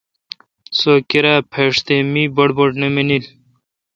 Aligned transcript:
سو 0.77 0.91
کرا 1.09 1.35
پیݭ 1.51 1.73
تہ 1.85 1.95
می 2.11 2.23
بڑبڑ 2.35 2.69
نہ 2.79 2.87
منیل۔ 2.93 3.25